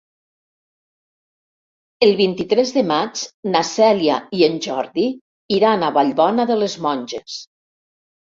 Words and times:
El 2.05 2.13
vint-i-tres 2.21 2.71
de 2.77 2.83
maig 2.93 3.21
na 3.55 3.61
Cèlia 3.73 4.17
i 4.39 4.43
en 4.49 4.57
Jordi 4.67 5.05
iran 5.59 5.85
a 5.85 5.91
Vallbona 5.99 6.47
de 6.53 6.57
les 6.63 6.79
Monges. 6.87 7.37